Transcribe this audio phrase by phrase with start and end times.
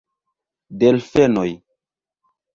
[0.83, 1.47] Delfenoj!